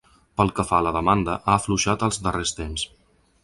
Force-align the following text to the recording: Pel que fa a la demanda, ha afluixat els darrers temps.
Pel 0.39 0.47
que 0.59 0.65
fa 0.69 0.75
a 0.77 0.85
la 0.87 0.93
demanda, 0.95 1.37
ha 1.43 1.59
afluixat 1.59 2.09
els 2.11 2.21
darrers 2.25 2.59
temps. 2.63 2.91